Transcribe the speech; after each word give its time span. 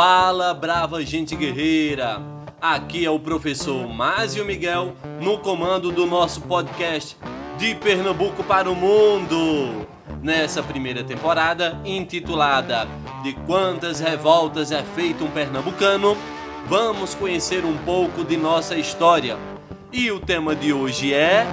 Fala, 0.00 0.54
brava 0.54 1.04
gente 1.04 1.34
guerreira! 1.34 2.22
Aqui 2.60 3.04
é 3.04 3.10
o 3.10 3.18
professor 3.18 3.84
Másio 3.88 4.44
Miguel 4.44 4.94
no 5.20 5.38
comando 5.38 5.90
do 5.90 6.06
nosso 6.06 6.40
podcast 6.42 7.16
De 7.58 7.74
Pernambuco 7.74 8.44
para 8.44 8.70
o 8.70 8.76
Mundo. 8.76 9.88
Nessa 10.22 10.62
primeira 10.62 11.02
temporada, 11.02 11.80
intitulada 11.84 12.86
De 13.24 13.32
Quantas 13.44 13.98
Revoltas 13.98 14.70
é 14.70 14.84
Feito 14.84 15.24
um 15.24 15.30
Pernambucano, 15.32 16.16
vamos 16.68 17.16
conhecer 17.16 17.64
um 17.64 17.76
pouco 17.78 18.22
de 18.22 18.36
nossa 18.36 18.76
história. 18.76 19.36
E 19.92 20.12
o 20.12 20.20
tema 20.20 20.54
de 20.54 20.72
hoje 20.72 21.12
é. 21.12 21.44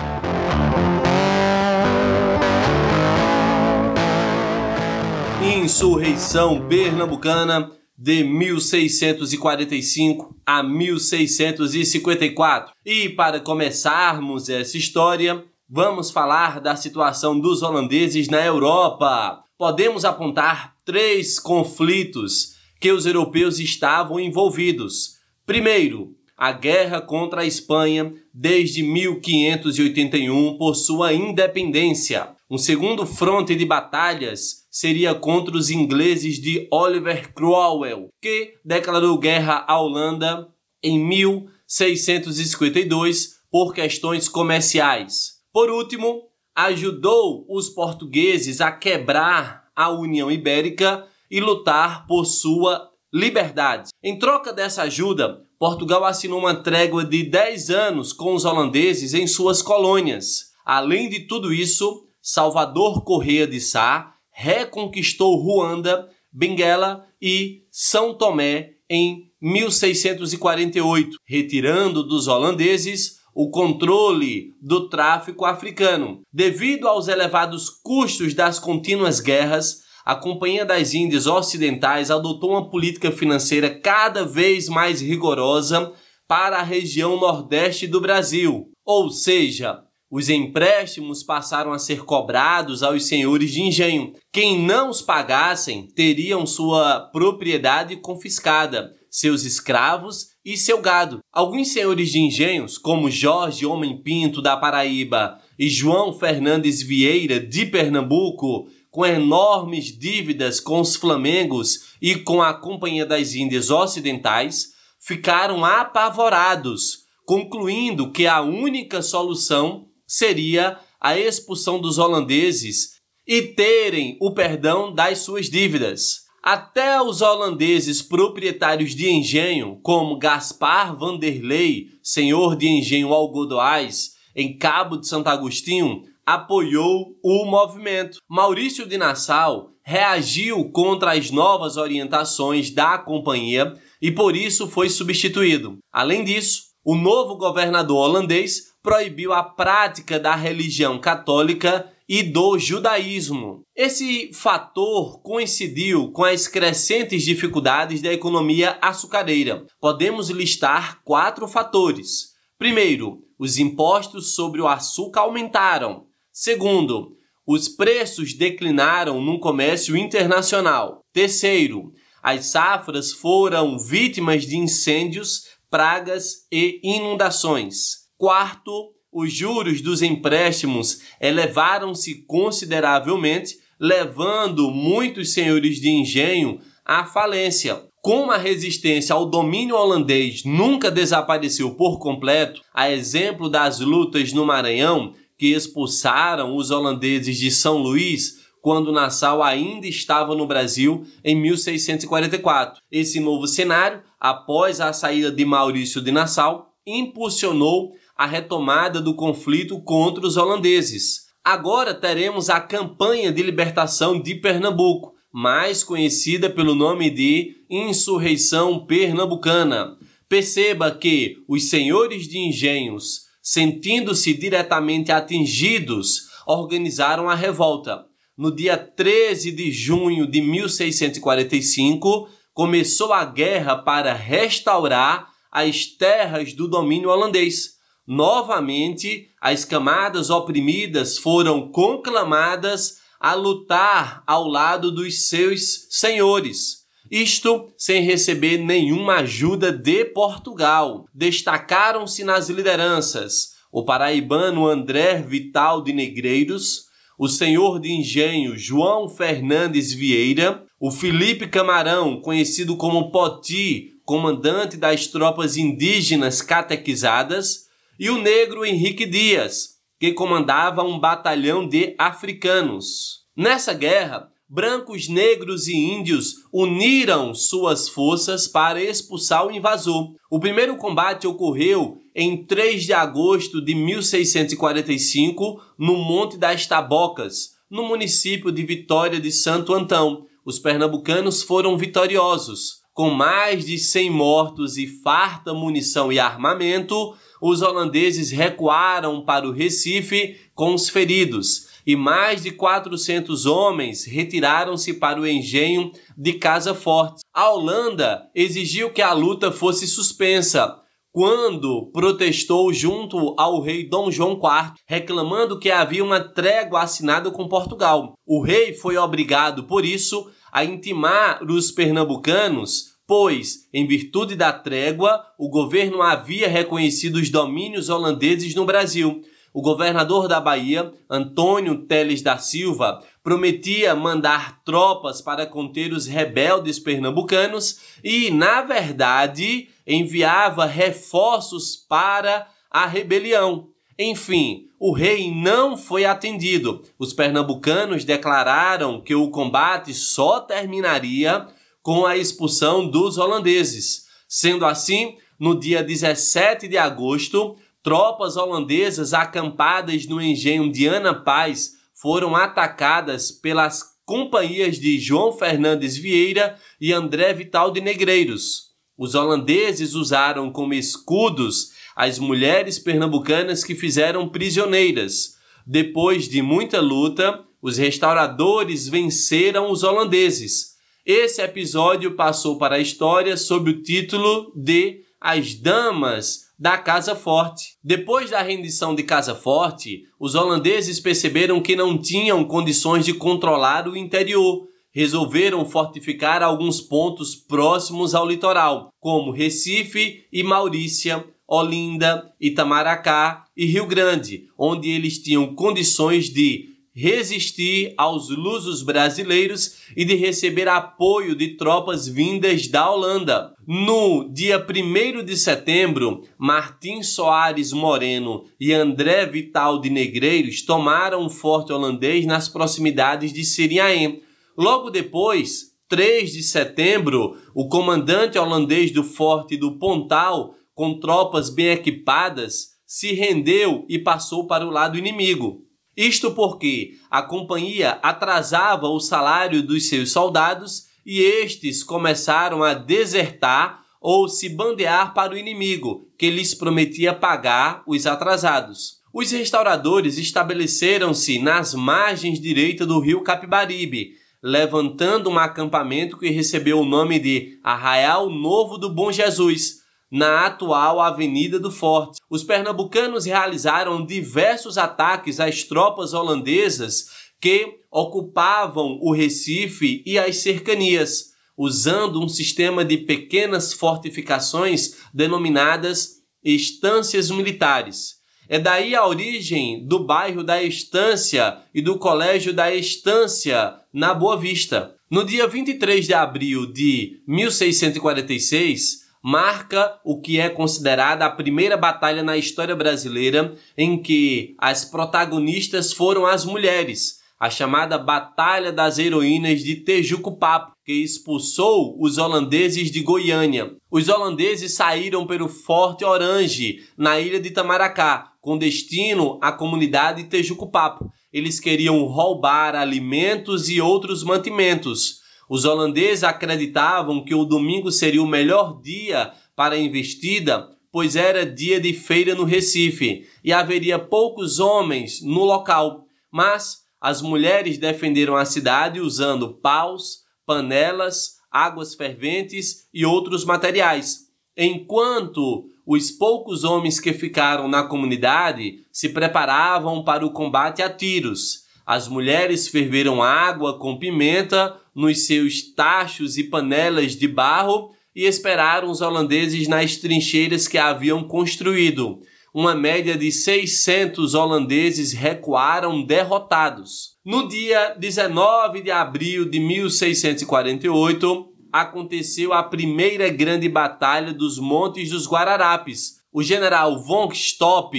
Insurreição 5.41 6.61
Pernambucana 6.67 7.71
de 7.97 8.23
1645 8.23 10.35
a 10.45 10.61
1654. 10.61 12.73
E 12.85 13.09
para 13.09 13.39
começarmos 13.39 14.49
essa 14.49 14.77
história, 14.77 15.43
vamos 15.69 16.11
falar 16.11 16.59
da 16.59 16.75
situação 16.75 17.39
dos 17.39 17.63
holandeses 17.63 18.27
na 18.27 18.45
Europa. 18.45 19.41
Podemos 19.57 20.03
apontar 20.03 20.75
três 20.83 21.39
conflitos 21.39 22.55
que 22.79 22.91
os 22.91 23.05
europeus 23.05 23.59
estavam 23.59 24.19
envolvidos. 24.19 25.15
Primeiro, 25.45 26.13
a 26.37 26.51
guerra 26.51 26.99
contra 26.99 27.41
a 27.41 27.45
Espanha 27.45 28.13
desde 28.33 28.83
1581 28.83 30.57
por 30.57 30.75
sua 30.75 31.13
independência. 31.13 32.35
Um 32.51 32.57
segundo 32.57 33.05
fronte 33.05 33.55
de 33.55 33.65
batalhas 33.65 34.64
seria 34.75 35.15
contra 35.15 35.55
os 35.55 35.69
ingleses 35.69 36.37
de 36.37 36.67
Oliver 36.69 37.33
Cromwell, 37.33 38.09
que 38.21 38.55
declarou 38.65 39.17
guerra 39.17 39.63
à 39.65 39.79
Holanda 39.79 40.49
em 40.83 40.99
1652 40.99 43.39
por 43.49 43.73
questões 43.73 44.27
comerciais. 44.27 45.35
Por 45.53 45.69
último, 45.69 46.23
ajudou 46.53 47.45
os 47.47 47.69
portugueses 47.69 48.59
a 48.59 48.69
quebrar 48.69 49.69
a 49.73 49.89
União 49.91 50.29
Ibérica 50.29 51.07
e 51.31 51.39
lutar 51.39 52.05
por 52.05 52.25
sua 52.25 52.91
liberdade. 53.13 53.91
Em 54.03 54.19
troca 54.19 54.51
dessa 54.51 54.81
ajuda, 54.81 55.41
Portugal 55.57 56.03
assinou 56.03 56.39
uma 56.39 56.53
trégua 56.53 57.05
de 57.05 57.23
10 57.23 57.69
anos 57.69 58.11
com 58.11 58.33
os 58.33 58.43
holandeses 58.43 59.13
em 59.13 59.25
suas 59.25 59.61
colônias. 59.61 60.51
Além 60.65 61.07
de 61.07 61.21
tudo 61.21 61.53
isso, 61.53 62.05
Salvador 62.21 63.05
Correia 63.05 63.47
de 63.47 63.61
Sá 63.61 64.14
reconquistou 64.35 65.37
Ruanda, 65.37 66.09
Benguela 66.29 67.05
e 67.21 67.63
São 67.71 68.13
Tomé 68.13 68.71
em 68.89 69.31
1648, 69.41 71.17
retirando 71.25 72.03
dos 72.03 72.27
holandeses 72.27 73.21
o 73.33 73.49
controle 73.49 74.53
do 74.61 74.89
tráfico 74.89 75.45
africano. 75.45 76.21
Devido 76.33 76.87
aos 76.87 77.07
elevados 77.07 77.69
custos 77.69 78.33
das 78.33 78.59
contínuas 78.59 79.21
guerras, 79.21 79.83
a 80.05 80.15
Companhia 80.15 80.65
das 80.65 80.93
Índias 80.93 81.27
Ocidentais 81.27 82.11
adotou 82.11 82.51
uma 82.51 82.69
política 82.69 83.11
financeira 83.11 83.69
cada 83.79 84.25
vez 84.25 84.67
mais 84.67 85.01
rigorosa 85.01 85.93
para 86.27 86.57
a 86.57 86.63
região 86.63 87.17
nordeste 87.19 87.87
do 87.87 88.01
Brasil, 88.01 88.69
ou 88.85 89.09
seja, 89.09 89.84
os 90.15 90.29
empréstimos 90.29 91.23
passaram 91.23 91.73
a 91.73 91.77
ser 91.77 92.05
cobrados 92.05 92.81
aos 92.81 93.03
senhores 93.03 93.51
de 93.51 93.61
engenho. 93.61 94.13
Quem 94.31 94.57
não 94.57 94.89
os 94.89 95.01
pagassem 95.01 95.87
teriam 95.93 96.45
sua 96.45 97.01
propriedade 97.11 97.97
confiscada, 97.97 98.93
seus 99.11 99.43
escravos 99.43 100.27
e 100.45 100.55
seu 100.55 100.79
gado. 100.79 101.19
Alguns 101.33 101.73
senhores 101.73 102.13
de 102.13 102.19
engenhos, 102.19 102.77
como 102.77 103.11
Jorge 103.11 103.65
Homem 103.65 104.01
Pinto 104.01 104.41
da 104.41 104.55
Paraíba 104.55 105.37
e 105.59 105.67
João 105.67 106.17
Fernandes 106.17 106.81
Vieira 106.81 107.37
de 107.37 107.65
Pernambuco, 107.65 108.69
com 108.89 109.05
enormes 109.05 109.87
dívidas 109.87 110.61
com 110.61 110.79
os 110.79 110.95
Flamengos 110.95 111.89
e 112.01 112.15
com 112.15 112.41
a 112.41 112.53
Companhia 112.53 113.05
das 113.05 113.35
Índias 113.35 113.69
Ocidentais, 113.69 114.67
ficaram 114.97 115.65
apavorados, 115.65 116.99
concluindo 117.25 118.13
que 118.13 118.25
a 118.25 118.39
única 118.39 119.01
solução 119.01 119.89
seria 120.07 120.79
a 120.99 121.17
expulsão 121.17 121.79
dos 121.79 121.97
holandeses 121.97 122.95
e 123.27 123.41
terem 123.41 124.17
o 124.21 124.33
perdão 124.33 124.93
das 124.93 125.19
suas 125.19 125.49
dívidas. 125.49 126.25
Até 126.43 127.01
os 127.01 127.21
holandeses 127.21 128.03
proprietários 128.03 128.93
de 128.93 129.09
engenho, 129.09 129.79
como 129.81 130.19
Gaspar 130.19 130.95
Vanderlei, 130.95 131.87
senhor 132.03 132.55
de 132.55 132.67
engenho 132.67 133.11
Algodoais, 133.11 134.11
em 134.35 134.55
Cabo 134.55 134.97
de 134.97 135.07
Santo 135.07 135.27
Agostinho, 135.27 136.03
apoiou 136.25 137.15
o 137.23 137.45
movimento. 137.45 138.19
Maurício 138.29 138.87
de 138.87 138.97
Nassau 138.97 139.71
reagiu 139.83 140.71
contra 140.71 141.13
as 141.13 141.31
novas 141.31 141.77
orientações 141.77 142.71
da 142.71 142.97
companhia 142.97 143.73
e 144.01 144.11
por 144.11 144.35
isso 144.35 144.67
foi 144.67 144.89
substituído. 144.89 145.77
Além 145.91 146.23
disso, 146.23 146.74
o 146.85 146.93
novo 146.95 147.35
governador 147.35 147.97
holandês 147.97 148.75
proibiu 148.83 149.33
a 149.33 149.41
prática 149.41 150.19
da 150.19 150.35
religião 150.35 150.99
católica 150.99 151.91
e 152.07 152.21
do 152.21 152.59
judaísmo. 152.59 153.63
Esse 153.75 154.31
fator 154.31 155.19
coincidiu 155.23 156.11
com 156.11 156.23
as 156.23 156.47
crescentes 156.47 157.23
dificuldades 157.23 158.03
da 158.03 158.13
economia 158.13 158.77
açucareira. 158.79 159.65
Podemos 159.81 160.29
listar 160.29 161.01
quatro 161.03 161.47
fatores. 161.47 162.35
Primeiro, 162.59 163.23
os 163.39 163.57
impostos 163.57 164.35
sobre 164.35 164.61
o 164.61 164.67
açúcar 164.67 165.21
aumentaram. 165.21 166.05
Segundo, 166.31 167.17
os 167.47 167.67
preços 167.67 168.35
declinaram 168.35 169.19
no 169.19 169.39
comércio 169.39 169.97
internacional. 169.97 171.01
Terceiro, 171.11 171.91
as 172.21 172.47
safras 172.47 173.11
foram 173.11 173.77
vítimas 173.77 174.47
de 174.47 174.57
incêndios, 174.57 175.43
pragas 175.69 176.45
e 176.51 176.79
inundações. 176.83 178.05
Quarto, 178.17 178.91
os 179.11 179.31
juros 179.31 179.81
dos 179.81 180.01
empréstimos 180.01 181.01
elevaram-se 181.21 182.25
consideravelmente, 182.25 183.55
levando 183.79 184.69
muitos 184.71 185.33
senhores 185.33 185.79
de 185.79 185.89
engenho 185.89 186.59
à 186.85 187.05
falência. 187.05 187.81
Como 188.01 188.31
a 188.31 188.37
resistência 188.37 189.15
ao 189.15 189.25
domínio 189.25 189.75
holandês 189.75 190.43
nunca 190.43 190.91
desapareceu 190.91 191.75
por 191.75 191.97
completo, 191.97 192.61
a 192.73 192.91
exemplo 192.91 193.49
das 193.49 193.79
lutas 193.79 194.31
no 194.31 194.45
Maranhão, 194.45 195.13
que 195.37 195.53
expulsaram 195.53 196.55
os 196.55 196.69
holandeses 196.69 197.37
de 197.37 197.49
São 197.49 197.77
Luís 197.77 198.45
quando 198.61 198.91
Nassau 198.91 199.43
ainda 199.43 199.85
estava 199.87 200.35
no 200.35 200.47
Brasil 200.47 201.05
em 201.23 201.35
1644. 201.35 202.81
Esse 202.91 203.19
novo 203.19 203.47
cenário, 203.47 204.01
após 204.27 204.81
a 204.81 204.91
saída 204.91 205.31
de 205.31 205.45
Maurício 205.45 206.01
de 206.01 206.11
Nassau, 206.11 206.73
impulsionou 206.83 207.93
a 208.17 208.25
retomada 208.25 208.99
do 208.99 209.13
conflito 209.13 209.79
contra 209.81 210.25
os 210.25 210.35
holandeses. 210.35 211.27
Agora 211.43 211.93
teremos 211.93 212.49
a 212.49 212.59
campanha 212.59 213.31
de 213.31 213.43
libertação 213.43 214.19
de 214.19 214.33
Pernambuco, 214.33 215.13
mais 215.31 215.83
conhecida 215.83 216.49
pelo 216.49 216.73
nome 216.73 217.11
de 217.11 217.65
Insurreição 217.69 218.83
Pernambucana. 218.87 219.95
Perceba 220.27 220.89
que 220.89 221.35
os 221.47 221.69
senhores 221.69 222.27
de 222.27 222.39
engenhos, 222.39 223.25
sentindo-se 223.43 224.33
diretamente 224.33 225.11
atingidos, 225.11 226.21
organizaram 226.47 227.29
a 227.29 227.35
revolta. 227.35 228.07
No 228.35 228.53
dia 228.53 228.75
13 228.75 229.51
de 229.51 229.71
junho 229.71 230.25
de 230.25 230.41
1645, 230.41 232.27
começou 232.55 233.11
a 233.11 233.25
guerra 233.25 233.75
para 233.75 234.13
restaurar 234.13 235.27
as 235.51 235.85
terras 235.85 236.53
do 236.53 236.69
domínio 236.69 237.09
holandês. 237.09 237.75
Novamente, 238.07 239.29
as 239.41 239.65
camadas 239.65 240.29
oprimidas 240.29 241.17
foram 241.17 241.69
conclamadas 241.69 243.01
a 243.19 243.33
lutar 243.33 244.23
ao 244.25 244.47
lado 244.47 244.89
dos 244.89 245.27
seus 245.27 245.87
senhores. 245.89 246.85
Isto 247.11 247.73
sem 247.77 248.01
receber 248.01 248.57
nenhuma 248.59 249.15
ajuda 249.15 249.69
de 249.69 250.05
Portugal. 250.05 251.05
Destacaram-se 251.13 252.23
nas 252.23 252.49
lideranças 252.49 253.53
o 253.69 253.83
paraibano 253.83 254.65
André 254.65 255.21
Vital 255.21 255.81
de 255.81 255.91
Negreiros, 255.91 256.85
o 257.19 257.27
senhor 257.27 257.81
de 257.81 257.91
engenho 257.91 258.57
João 258.57 259.09
Fernandes 259.09 259.91
Vieira, 259.91 260.64
o 260.79 260.91
Felipe 260.91 261.47
Camarão, 261.47 262.19
conhecido 262.19 262.75
como 262.75 263.11
Poti, 263.11 263.93
comandante 264.03 264.77
das 264.77 265.07
tropas 265.07 265.57
indígenas 265.57 266.41
catequizadas, 266.41 267.65
e 267.99 268.09
o 268.09 268.21
negro 268.21 268.65
Henrique 268.65 269.05
Dias, 269.05 269.75
que 269.99 270.11
comandava 270.11 270.83
um 270.83 270.99
batalhão 270.99 271.67
de 271.67 271.95
africanos. 271.97 273.25
Nessa 273.35 273.73
guerra, 273.73 274.29
brancos, 274.47 275.07
negros 275.07 275.67
e 275.67 275.75
índios 275.75 276.35
uniram 276.53 277.33
suas 277.33 277.89
forças 277.89 278.47
para 278.47 278.81
expulsar 278.81 279.47
o 279.47 279.51
invasor. 279.51 280.13
O 280.29 280.39
primeiro 280.39 280.77
combate 280.77 281.25
ocorreu 281.25 282.01
em 282.13 282.45
3 282.45 282.83
de 282.83 282.93
agosto 282.93 283.63
de 283.63 283.73
1645 283.73 285.61
no 285.77 285.97
Monte 285.97 286.37
das 286.37 286.67
Tabocas, 286.67 287.55
no 287.69 287.87
município 287.87 288.51
de 288.51 288.63
Vitória 288.63 289.19
de 289.19 289.31
Santo 289.31 289.73
Antão. 289.73 290.25
Os 290.45 290.59
pernambucanos 290.59 291.41
foram 291.41 291.75
vitoriosos. 291.75 292.83
Com 292.93 293.09
mais 293.09 293.65
de 293.65 293.79
100 293.79 294.09
mortos 294.11 294.77
e 294.77 294.85
farta 294.85 295.53
munição 295.53 296.13
e 296.13 296.19
armamento, 296.19 297.15
os 297.41 297.61
holandeses 297.61 298.29
recuaram 298.29 299.25
para 299.25 299.47
o 299.47 299.51
Recife 299.51 300.39
com 300.53 300.73
os 300.75 300.87
feridos 300.87 301.67
e 301.85 301.95
mais 301.95 302.43
de 302.43 302.51
400 302.51 303.45
homens 303.45 304.05
retiraram-se 304.05 304.93
para 304.93 305.19
o 305.19 305.27
engenho 305.27 305.91
de 306.17 306.33
Casa 306.33 306.73
Forte. 306.73 307.21
A 307.33 307.49
Holanda 307.51 308.29
exigiu 308.33 308.91
que 308.91 309.01
a 309.01 309.13
luta 309.13 309.51
fosse 309.51 309.85
suspensa 309.85 310.81
quando 311.11 311.89
protestou 311.93 312.73
junto 312.73 313.33
ao 313.37 313.61
rei 313.61 313.87
Dom 313.87 314.11
João 314.11 314.33
IV, 314.33 314.73
reclamando 314.85 315.57
que 315.57 315.71
havia 315.71 316.03
uma 316.03 316.19
trégua 316.19 316.81
assinada 316.81 317.31
com 317.31 317.47
Portugal. 317.47 318.15
O 318.25 318.41
rei 318.41 318.73
foi 318.73 318.97
obrigado, 318.97 319.63
por 319.63 319.85
isso, 319.85 320.29
a 320.55 320.63
intimar 320.63 321.43
os 321.43 321.71
pernambucanos 321.71 322.95
pois, 323.07 323.69
em 323.71 323.85
virtude 323.85 324.35
da 324.35 324.51
trégua, 324.51 325.23
o 325.37 325.47
governo 325.47 326.01
havia 326.01 326.47
reconhecido 326.47 327.17
os 327.17 327.29
domínios 327.29 327.87
holandeses 327.87 328.55
no 328.55 328.65
Brasil 328.65 329.21
o 329.55 329.61
governador 329.61 330.27
da 330.27 330.41
Bahia, 330.41 330.91
Antônio 331.09 331.85
Teles 331.85 332.21
da 332.21 332.37
Silva, 332.37 333.01
prometia 333.23 333.95
mandar 333.95 334.61
tropas 334.65 335.21
para 335.21 335.45
conter 335.45 335.93
os 335.93 336.07
rebeldes 336.07 336.77
pernambucanos 336.77 337.79
e, 338.03 338.29
na 338.31 338.63
verdade, 338.63 339.69
enviava 339.87 340.65
reforços 340.65 341.73
para 341.73 342.49
a 342.69 342.85
rebelião. 342.85 343.69
Enfim, 343.97 344.69
o 344.77 344.91
rei 344.91 345.33
não 345.33 345.77
foi 345.77 346.03
atendido. 346.03 346.83
Os 346.99 347.13
pernambucanos 347.13 348.03
declararam 348.03 348.99
que 349.01 349.15
o 349.15 349.29
combate 349.29 349.93
só 349.93 350.41
terminaria 350.41 351.47
com 351.81 352.05
a 352.05 352.17
expulsão 352.17 352.87
dos 352.87 353.17
holandeses. 353.17 354.05
Sendo 354.27 354.65
assim, 354.65 355.15
no 355.39 355.57
dia 355.57 355.81
17 355.81 356.67
de 356.67 356.77
agosto, 356.77 357.55
tropas 357.81 358.35
holandesas 358.35 359.13
acampadas 359.13 360.05
no 360.07 360.21
engenho 360.21 360.69
de 360.71 360.87
Ana 360.87 361.13
Paz 361.13 361.73
foram 361.93 362.35
atacadas 362.35 363.31
pelas 363.31 363.95
companhias 364.05 364.77
de 364.77 364.99
João 364.99 365.31
Fernandes 365.31 365.95
Vieira 365.95 366.57
e 366.81 366.91
André 366.91 367.33
Vital 367.33 367.71
de 367.71 367.79
Negreiros. 367.79 368.71
Os 368.97 369.15
holandeses 369.15 369.93
usaram 369.93 370.51
como 370.51 370.73
escudos 370.73 371.71
as 371.95 372.19
mulheres 372.19 372.77
pernambucanas 372.77 373.63
que 373.63 373.73
fizeram 373.73 374.27
prisioneiras. 374.27 375.35
Depois 375.65 376.27
de 376.27 376.41
muita 376.41 376.81
luta, 376.81 377.43
os 377.61 377.77
restauradores 377.77 378.87
venceram 378.87 379.71
os 379.71 379.83
holandeses. 379.83 380.75
Esse 381.05 381.41
episódio 381.41 382.15
passou 382.15 382.57
para 382.57 382.75
a 382.75 382.79
história 382.79 383.37
sob 383.37 383.71
o 383.71 383.81
título 383.81 384.51
de 384.55 385.01
As 385.21 385.55
Damas 385.55 386.45
da 386.59 386.77
Casa 386.77 387.15
Forte. 387.15 387.77
Depois 387.83 388.29
da 388.29 388.41
rendição 388.41 388.93
de 388.93 389.03
Casa 389.03 389.33
Forte, 389.33 390.03
os 390.19 390.35
holandeses 390.35 390.99
perceberam 390.99 391.61
que 391.61 391.75
não 391.75 391.97
tinham 391.97 392.43
condições 392.43 393.05
de 393.05 393.13
controlar 393.13 393.87
o 393.87 393.95
interior. 393.95 394.67
Resolveram 394.91 395.65
fortificar 395.65 396.41
alguns 396.41 396.79
pontos 396.79 397.35
próximos 397.35 398.15
ao 398.15 398.25
litoral, 398.25 398.89
como 398.99 399.31
Recife 399.31 400.25
e 400.31 400.41
Maurícia, 400.41 401.25
Olinda, 401.47 402.31
Itamaracá 402.39 403.45
e 403.55 403.65
Rio 403.65 403.85
Grande, 403.85 404.47
onde 404.57 404.89
eles 404.89 405.19
tinham 405.19 405.53
condições 405.55 406.29
de 406.29 406.75
resistir 406.95 407.93
aos 407.97 408.29
lusos 408.29 408.81
brasileiros 408.81 409.79
e 409.97 410.05
de 410.05 410.15
receber 410.15 410.69
apoio 410.69 411.35
de 411.35 411.57
tropas 411.57 412.07
vindas 412.07 412.69
da 412.69 412.89
Holanda. 412.89 413.53
No 413.67 414.29
dia 414.31 414.57
1 414.57 415.25
de 415.25 415.35
setembro, 415.35 416.23
Martim 416.37 417.03
Soares 417.03 417.73
Moreno 417.73 418.45
e 418.57 418.71
André 418.71 419.25
Vital 419.25 419.81
de 419.81 419.89
Negreiros 419.89 420.61
tomaram 420.61 421.25
o 421.25 421.29
forte 421.29 421.73
holandês 421.73 422.25
nas 422.25 422.47
proximidades 422.47 423.33
de 423.33 423.43
Siriaém. 423.43 424.21
Logo 424.57 424.89
depois, 424.89 425.75
3 425.89 426.31
de 426.31 426.43
setembro, 426.43 427.37
o 427.53 427.67
comandante 427.67 428.39
holandês 428.39 428.91
do 428.91 429.03
forte 429.03 429.57
do 429.57 429.73
Pontal, 429.77 430.55
com 430.75 430.99
tropas 430.99 431.49
bem 431.49 431.69
equipadas, 431.69 432.75
se 432.85 433.13
rendeu 433.13 433.85
e 433.89 433.97
passou 433.97 434.45
para 434.45 434.67
o 434.67 434.69
lado 434.69 434.97
inimigo. 434.97 435.63
Isto 435.97 436.31
porque 436.31 436.91
a 437.09 437.23
companhia 437.23 437.97
atrasava 438.03 438.87
o 438.87 438.99
salário 438.99 439.63
dos 439.63 439.87
seus 439.87 440.11
soldados 440.11 440.83
e 441.05 441.21
estes 441.21 441.83
começaram 441.83 442.63
a 442.63 442.73
desertar 442.73 443.83
ou 444.01 444.27
se 444.27 444.49
bandear 444.49 445.13
para 445.13 445.33
o 445.33 445.37
inimigo, 445.37 446.07
que 446.17 446.29
lhes 446.29 446.53
prometia 446.53 447.13
pagar 447.13 447.81
os 447.87 448.05
atrasados. 448.05 448.99
Os 449.13 449.31
restauradores 449.31 450.17
estabeleceram-se 450.17 451.39
nas 451.39 451.73
margens 451.73 452.39
direitas 452.39 452.85
do 452.85 452.99
rio 452.99 453.21
Capibaribe, 453.21 454.11
levantando 454.43 455.29
um 455.29 455.39
acampamento 455.39 456.17
que 456.19 456.29
recebeu 456.29 456.81
o 456.81 456.85
nome 456.85 457.17
de 457.17 457.57
Arraial 457.63 458.29
Novo 458.29 458.77
do 458.77 458.93
Bom 458.93 459.11
Jesus, 459.11 459.84
na 460.11 460.45
atual 460.45 460.99
Avenida 461.01 461.59
do 461.59 461.71
Forte. 461.71 462.19
Os 462.29 462.43
pernambucanos 462.43 463.25
realizaram 463.25 464.05
diversos 464.05 464.77
ataques 464.77 465.39
às 465.39 465.63
tropas 465.63 466.13
holandesas 466.13 467.07
que 467.39 467.79
ocupavam 467.91 468.97
o 469.01 469.13
Recife 469.13 470.03
e 470.05 470.17
as 470.17 470.37
cercanias, 470.37 471.33
usando 471.57 472.23
um 472.23 472.27
sistema 472.27 472.83
de 472.83 472.97
pequenas 472.97 473.73
fortificações 473.73 474.95
denominadas 475.13 476.21
estâncias 476.43 477.31
militares. 477.31 478.15
É 478.47 478.59
daí 478.59 478.93
a 478.93 479.05
origem 479.07 479.85
do 479.87 480.05
bairro 480.05 480.43
da 480.43 480.61
Estância 480.61 481.57
e 481.73 481.81
do 481.81 481.97
Colégio 481.97 482.53
da 482.53 482.73
Estância, 482.73 483.73
na 483.91 484.13
Boa 484.13 484.37
Vista. 484.37 484.93
No 485.09 485.23
dia 485.23 485.47
23 485.47 486.05
de 486.05 486.13
abril 486.13 486.71
de 486.71 487.21
1646, 487.27 489.04
marca 489.25 489.99
o 490.03 490.21
que 490.21 490.39
é 490.39 490.49
considerada 490.49 491.25
a 491.25 491.31
primeira 491.31 491.75
batalha 491.75 492.21
na 492.21 492.37
história 492.37 492.75
brasileira 492.75 493.55
em 493.75 493.99
que 493.99 494.53
as 494.59 494.85
protagonistas 494.85 495.91
foram 495.91 496.27
as 496.27 496.45
mulheres, 496.45 497.21
a 497.39 497.49
chamada 497.49 497.97
Batalha 497.97 498.71
das 498.71 498.99
Heroínas 498.99 499.63
de 499.63 499.77
Tejucupapo, 499.77 500.73
que 500.85 500.93
expulsou 500.93 501.97
os 501.99 502.19
holandeses 502.19 502.91
de 502.91 503.01
Goiânia. 503.01 503.75
Os 503.89 504.09
holandeses 504.09 504.75
saíram 504.75 505.25
pelo 505.25 505.49
Forte 505.49 506.05
Orange, 506.05 506.83
na 506.95 507.19
ilha 507.19 507.39
de 507.39 507.47
Itamaracá, 507.47 508.31
com 508.39 508.55
destino 508.55 509.39
à 509.41 509.51
comunidade 509.51 510.21
de 510.21 510.29
Tejucupapo. 510.29 511.11
Eles 511.33 511.59
queriam 511.59 512.03
roubar 512.03 512.75
alimentos 512.75 513.69
e 513.69 513.81
outros 513.81 514.23
mantimentos. 514.23 515.24
Os 515.49 515.65
holandeses 515.65 516.23
acreditavam 516.23 517.23
que 517.23 517.35
o 517.35 517.45
domingo 517.45 517.91
seria 517.91 518.21
o 518.21 518.27
melhor 518.27 518.81
dia 518.81 519.31
para 519.55 519.75
a 519.75 519.79
investida, 519.79 520.69
pois 520.91 521.15
era 521.15 521.45
dia 521.45 521.79
de 521.79 521.93
feira 521.93 522.33
no 522.33 522.43
Recife 522.43 523.27
e 523.43 523.53
haveria 523.53 523.99
poucos 523.99 524.59
homens 524.59 525.21
no 525.21 525.43
local. 525.43 526.05
Mas 526.31 526.85
as 526.99 527.21
mulheres 527.21 527.77
defenderam 527.77 528.35
a 528.35 528.45
cidade 528.45 528.99
usando 528.99 529.53
paus, 529.55 530.23
panelas, 530.45 531.35
águas 531.51 531.95
ferventes 531.95 532.87
e 532.93 533.05
outros 533.05 533.45
materiais, 533.45 534.25
enquanto 534.57 535.69
os 535.85 536.11
poucos 536.11 536.63
homens 536.63 536.99
que 536.99 537.13
ficaram 537.13 537.67
na 537.67 537.83
comunidade 537.83 538.85
se 538.91 539.09
preparavam 539.09 540.03
para 540.03 540.25
o 540.25 540.31
combate 540.31 540.81
a 540.81 540.89
tiros. 540.89 541.63
As 541.85 542.07
mulheres 542.07 542.67
ferveram 542.67 543.21
água 543.21 543.77
com 543.77 543.99
pimenta 543.99 544.75
nos 544.95 545.25
seus 545.25 545.73
tachos 545.73 546.37
e 546.37 546.45
panelas 546.45 547.15
de 547.15 547.27
barro 547.27 547.91
e 548.15 548.23
esperaram 548.25 548.89
os 548.89 549.01
holandeses 549.01 549.67
nas 549.67 549.97
trincheiras 549.97 550.67
que 550.67 550.77
haviam 550.77 551.23
construído. 551.23 552.21
Uma 552.53 552.73
média 552.73 553.17
de 553.17 553.29
600 553.33 554.33
holandeses 554.33 555.11
recuaram 555.11 556.01
derrotados. 556.01 557.15
No 557.25 557.49
dia 557.49 557.95
19 557.99 558.81
de 558.81 558.91
abril 558.91 559.43
de 559.43 559.59
1648, 559.59 561.51
aconteceu 561.73 562.53
a 562.53 562.63
primeira 562.63 563.27
grande 563.27 563.67
batalha 563.67 564.33
dos 564.33 564.57
Montes 564.57 565.09
dos 565.09 565.27
Guararapes. 565.27 566.21
O 566.31 566.41
general 566.41 567.03
von 567.03 567.29
Stopp, 567.33 567.93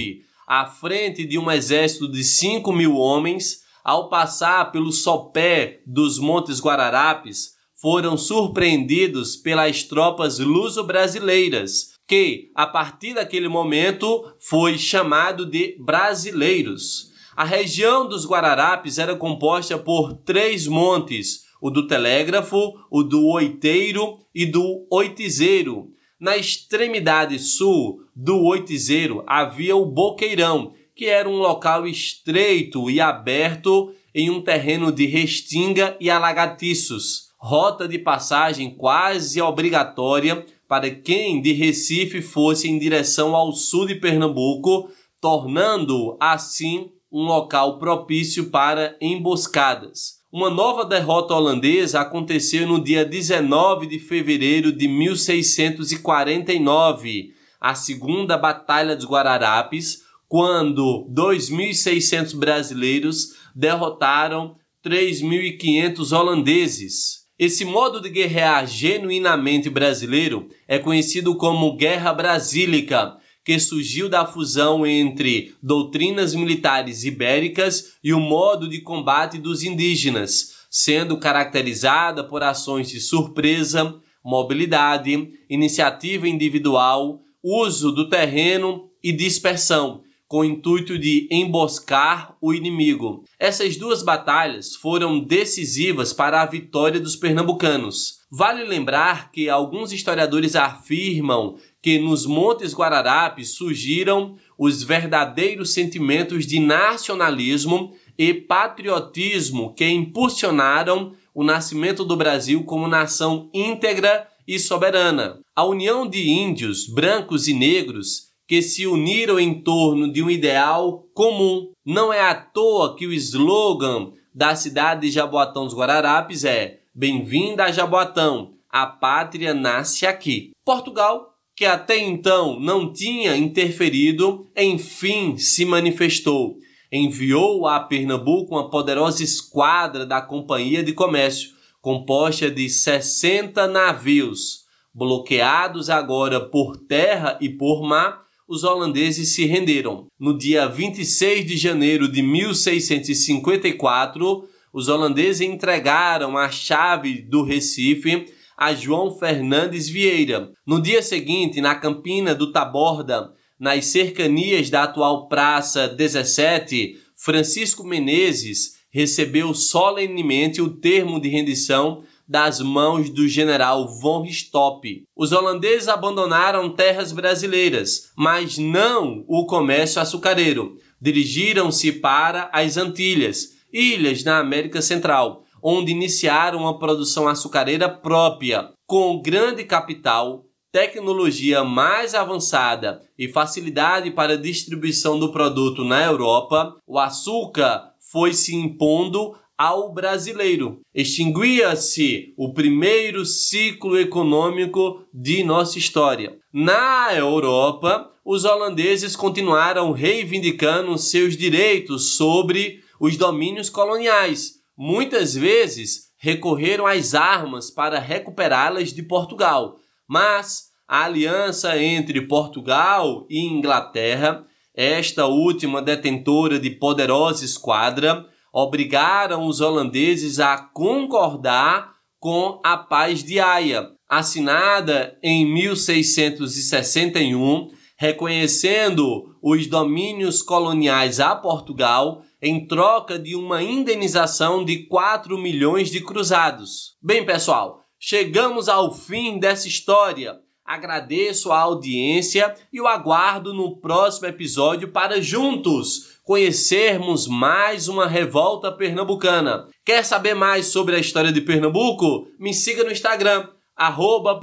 à 0.47 0.65
frente 0.65 1.23
de 1.23 1.37
um 1.37 1.51
exército 1.51 2.11
de 2.11 2.23
5 2.23 2.71
mil 2.73 2.95
homens, 2.95 3.66
ao 3.87 4.09
passar 4.09 4.69
pelo 4.73 4.91
sopé 4.91 5.79
dos 5.87 6.19
Montes 6.19 6.59
Guararapes, 6.59 7.53
foram 7.73 8.17
surpreendidos 8.17 9.37
pelas 9.37 9.81
tropas 9.83 10.39
luso-brasileiras, 10.39 11.93
que, 12.05 12.51
a 12.53 12.67
partir 12.67 13.13
daquele 13.13 13.47
momento, 13.47 14.25
foi 14.41 14.77
chamado 14.77 15.45
de 15.45 15.77
brasileiros. 15.79 17.13
A 17.33 17.45
região 17.45 18.05
dos 18.05 18.25
Guararapes 18.25 18.97
era 18.97 19.15
composta 19.15 19.77
por 19.77 20.15
três 20.15 20.67
montes, 20.67 21.43
o 21.61 21.69
do 21.69 21.87
Telégrafo, 21.87 22.73
o 22.91 23.03
do 23.03 23.25
Oiteiro 23.25 24.19
e 24.35 24.45
do 24.45 24.85
Oitizeiro. 24.91 25.87
Na 26.19 26.35
extremidade 26.35 27.39
sul 27.39 28.01
do 28.13 28.43
Oitizeiro 28.43 29.23
havia 29.25 29.77
o 29.77 29.85
Boqueirão, 29.85 30.73
que 30.97 31.05
era 31.05 31.29
um 31.29 31.37
local 31.37 31.85
estreito 31.85 32.89
e 32.89 32.99
aberto 32.99 33.93
em 34.15 34.31
um 34.31 34.41
terreno 34.41 34.91
de 34.91 35.05
restinga 35.05 35.95
e 35.99 36.09
alagatiços, 36.09 37.27
rota 37.37 37.87
de 37.87 37.99
passagem 37.99 38.71
quase 38.71 39.39
obrigatória 39.39 40.43
para 40.67 40.89
quem 40.89 41.39
de 41.39 41.53
Recife 41.53 42.19
fosse 42.19 42.67
em 42.67 42.79
direção 42.79 43.35
ao 43.35 43.53
sul 43.53 43.85
de 43.85 43.93
Pernambuco, 43.93 44.89
tornando 45.21 46.17
assim 46.19 46.89
um 47.11 47.25
local 47.25 47.77
propício 47.77 48.49
para 48.49 48.97
emboscadas. 48.99 50.17
Uma 50.31 50.49
nova 50.49 50.83
derrota 50.83 51.35
holandesa 51.35 52.01
aconteceu 52.01 52.67
no 52.67 52.83
dia 52.83 53.05
19 53.05 53.85
de 53.85 53.99
fevereiro 53.99 54.71
de 54.71 54.87
1649, 54.87 57.33
a 57.61 57.75
Segunda 57.75 58.35
Batalha 58.35 58.95
dos 58.95 59.05
Guararapes, 59.05 60.06
quando 60.27 61.07
2.600 61.13 62.35
brasileiros 62.35 63.35
derrotaram 63.55 64.55
3.500 64.85 66.11
holandeses. 66.11 67.27
Esse 67.39 67.63
modo 67.63 68.01
de 68.01 68.09
guerrear 68.09 68.65
genuinamente 68.65 69.69
brasileiro 69.69 70.49
é 70.67 70.79
conhecido 70.79 71.35
como 71.35 71.75
Guerra 71.75 72.11
Brasílica, 72.13 73.15
que 73.45 73.59
surgiu 73.59 74.09
da 74.09 74.25
fusão 74.25 74.85
entre 74.85 75.55
doutrinas 75.61 76.35
militares 76.35 77.05
ibéricas 77.05 77.93
e 78.03 78.11
o 78.13 78.19
modo 78.19 78.67
de 78.67 78.81
combate 78.81 79.37
dos 79.37 79.63
indígenas, 79.63 80.65
sendo 80.69 81.17
caracterizada 81.17 82.23
por 82.23 82.43
ações 82.43 82.89
de 82.89 82.99
surpresa, 82.99 83.95
mobilidade, 84.25 85.29
iniciativa 85.49 86.27
individual, 86.27 87.21
uso 87.41 87.91
do 87.91 88.09
terreno 88.09 88.89
e 89.01 89.13
dispersão, 89.13 90.01
com 90.27 90.39
o 90.39 90.45
intuito 90.45 90.97
de 90.99 91.27
emboscar 91.31 92.35
o 92.41 92.53
inimigo. 92.53 93.23
Essas 93.39 93.77
duas 93.77 94.03
batalhas 94.03 94.75
foram 94.75 95.19
decisivas 95.19 96.11
para 96.11 96.41
a 96.41 96.45
vitória 96.45 96.99
dos 96.99 97.15
pernambucanos. 97.15 98.17
Vale 98.29 98.65
lembrar 98.65 99.31
que 99.31 99.49
alguns 99.49 99.93
historiadores 99.93 100.55
afirmam 100.55 101.55
que 101.81 101.97
nos 101.97 102.25
Montes 102.25 102.73
Guararapes 102.73 103.51
surgiram 103.51 104.35
os 104.57 104.83
verdadeiros 104.83 105.71
sentimentos 105.71 106.45
de 106.45 106.59
nacionalismo 106.59 107.93
e 108.17 108.33
patriotismo 108.33 109.73
que 109.73 109.87
impulsionaram 109.87 111.13
o 111.33 111.43
nascimento 111.43 112.03
do 112.03 112.17
Brasil 112.17 112.63
como 112.65 112.87
nação 112.87 113.49
íntegra 113.53 114.27
e 114.45 114.59
soberana. 114.59 115.39
A 115.55 115.63
união 115.63 116.07
de 116.07 116.27
índios, 116.29 116.87
brancos 116.87 117.47
e 117.47 117.53
negros 117.53 118.26
que 118.47 118.61
se 118.61 118.87
uniram 118.87 119.39
em 119.39 119.61
torno 119.61 120.11
de 120.11 120.23
um 120.23 120.29
ideal 120.29 121.05
comum. 121.13 121.71
Não 121.85 122.13
é 122.13 122.21
à 122.21 122.33
toa 122.33 122.95
que 122.95 123.05
o 123.05 123.13
slogan 123.13 124.13
da 124.33 124.55
cidade 124.55 125.01
de 125.01 125.11
Jaboatão 125.11 125.65
dos 125.65 125.75
Guararapes 125.75 126.45
é 126.45 126.79
Bem-vinda 126.95 127.65
a 127.65 127.71
Jaboatão, 127.71 128.53
a 128.69 128.87
pátria 128.87 129.53
nasce 129.53 130.05
aqui. 130.05 130.51
Portugal 130.65 131.37
que 131.57 131.65
até 131.65 131.97
então 131.97 132.59
não 132.59 132.93
tinha 132.93 133.35
interferido, 133.35 134.47
enfim 134.55 135.37
se 135.37 135.65
manifestou. 135.65 136.59
Enviou 136.91 137.67
a 137.67 137.79
Pernambuco 137.79 138.53
uma 138.53 138.69
poderosa 138.69 139.23
esquadra 139.23 140.05
da 140.05 140.21
Companhia 140.21 140.83
de 140.83 140.93
Comércio, 140.93 141.49
composta 141.81 142.51
de 142.51 142.69
60 142.69 143.67
navios. 143.67 144.65
Bloqueados 144.93 145.89
agora 145.89 146.39
por 146.39 146.77
terra 146.77 147.39
e 147.41 147.49
por 147.49 147.81
mar, 147.81 148.26
os 148.47 148.63
holandeses 148.63 149.35
se 149.35 149.45
renderam. 149.45 150.07
No 150.19 150.37
dia 150.37 150.67
26 150.67 151.45
de 151.45 151.57
janeiro 151.57 152.11
de 152.11 152.21
1654, 152.21 154.47
os 154.71 154.87
holandeses 154.87 155.41
entregaram 155.41 156.37
a 156.37 156.49
chave 156.49 157.21
do 157.21 157.43
Recife 157.43 158.27
a 158.57 158.73
João 158.73 159.11
Fernandes 159.11 159.87
Vieira. 159.87 160.51
No 160.65 160.81
dia 160.81 161.03
seguinte, 161.03 161.61
na 161.61 161.75
Campina 161.75 162.33
do 162.33 162.51
Taborda, 162.51 163.31
nas 163.59 163.85
cercanias 163.85 164.71
da 164.71 164.83
atual 164.83 165.27
Praça 165.27 165.87
17, 165.87 166.97
Francisco 167.15 167.83
Menezes 167.83 168.77
recebeu 168.89 169.53
solenemente 169.53 170.59
o 170.59 170.69
termo 170.69 171.21
de 171.21 171.29
rendição 171.29 172.03
das 172.27 172.59
mãos 172.59 173.09
do 173.09 173.27
general 173.27 173.87
von 173.87 174.21
Richthofen. 174.23 175.03
Os 175.15 175.31
holandeses 175.31 175.87
abandonaram 175.87 176.69
terras 176.69 177.11
brasileiras, 177.11 178.11
mas 178.17 178.57
não 178.57 179.23
o 179.27 179.45
comércio 179.45 180.01
açucareiro. 180.01 180.75
Dirigiram-se 180.99 181.91
para 181.93 182.49
as 182.51 182.75
Antilhas, 182.75 183.55
ilhas 183.71 184.23
na 184.23 184.39
América 184.39 184.81
Central, 184.81 185.43
onde 185.61 185.91
iniciaram 185.91 186.59
uma 186.59 186.77
produção 186.77 187.27
açucareira 187.27 187.87
própria, 187.89 188.71
com 188.85 189.21
grande 189.21 189.63
capital, 189.63 190.45
tecnologia 190.71 191.63
mais 191.63 192.13
avançada 192.13 193.01
e 193.17 193.27
facilidade 193.27 194.11
para 194.11 194.37
distribuição 194.37 195.17
do 195.17 195.31
produto 195.31 195.83
na 195.83 196.03
Europa, 196.03 196.75
o 196.85 196.99
açúcar 196.99 197.91
foi 198.11 198.33
se 198.33 198.55
impondo 198.55 199.35
ao 199.57 199.91
brasileiro. 199.91 200.81
Extinguia-se 200.93 202.33
o 202.37 202.53
primeiro 202.53 203.25
ciclo 203.25 203.99
econômico 203.99 205.03
de 205.13 205.43
nossa 205.43 205.77
história. 205.77 206.37
Na 206.53 207.13
Europa, 207.13 208.11
os 208.23 208.45
holandeses 208.45 209.15
continuaram 209.15 209.91
reivindicando 209.91 210.97
seus 210.97 211.35
direitos 211.35 212.17
sobre 212.17 212.81
os 212.99 213.15
domínios 213.15 213.69
coloniais, 213.69 214.55
muitas 214.77 215.35
vezes 215.35 216.07
recorreram 216.17 216.85
às 216.85 217.13
armas 217.13 217.69
para 217.69 217.99
recuperá-las 217.99 218.91
de 218.91 219.03
Portugal, 219.03 219.77
mas 220.07 220.67
a 220.87 221.05
aliança 221.05 221.81
entre 221.81 222.21
Portugal 222.21 223.25
e 223.29 223.39
Inglaterra, 223.39 224.45
esta 224.73 225.25
última 225.25 225.81
detentora 225.81 226.59
de 226.59 226.69
poderosa 226.69 227.43
esquadra, 227.43 228.25
obrigaram 228.53 229.45
os 229.45 229.61
holandeses 229.61 230.39
a 230.39 230.57
concordar 230.57 231.95
com 232.19 232.59
a 232.63 232.77
Paz 232.77 233.23
de 233.23 233.39
Haia, 233.39 233.89
assinada 234.09 235.17
em 235.21 235.45
1661, 235.45 237.69
reconhecendo 237.97 239.35
os 239.41 239.67
domínios 239.67 240.41
coloniais 240.41 241.19
a 241.19 241.35
Portugal 241.35 242.23
em 242.41 242.67
troca 242.67 243.17
de 243.17 243.35
uma 243.35 243.63
indenização 243.63 244.63
de 244.63 244.87
4 244.87 245.37
milhões 245.37 245.89
de 245.89 246.01
cruzados. 246.01 246.95
Bem, 247.01 247.25
pessoal, 247.25 247.81
chegamos 247.99 248.69
ao 248.69 248.93
fim 248.93 249.39
dessa 249.39 249.67
história. 249.67 250.37
Agradeço 250.67 251.53
a 251.53 251.59
audiência 251.59 252.53
e 252.73 252.81
o 252.81 252.87
aguardo 252.87 253.53
no 253.53 253.77
próximo 253.77 254.27
episódio 254.27 254.89
para 254.89 255.21
juntos 255.21 256.19
conhecermos 256.25 257.25
mais 257.25 257.87
uma 257.87 258.05
revolta 258.05 258.69
pernambucana. 258.69 259.69
Quer 259.85 260.03
saber 260.03 260.33
mais 260.33 260.65
sobre 260.65 260.93
a 260.97 260.99
história 260.99 261.31
de 261.31 261.39
Pernambuco? 261.39 262.27
Me 262.37 262.53
siga 262.53 262.83
no 262.83 262.91
Instagram, 262.91 263.47
arroba. 263.77 264.37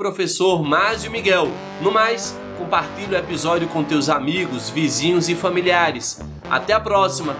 No 1.83 1.91
mais, 1.91 2.35
compartilhe 2.57 3.15
o 3.15 3.19
episódio 3.19 3.69
com 3.69 3.85
teus 3.85 4.09
amigos, 4.09 4.71
vizinhos 4.71 5.29
e 5.29 5.35
familiares. 5.35 6.21
Até 6.49 6.73
a 6.73 6.81
próxima! 6.81 7.37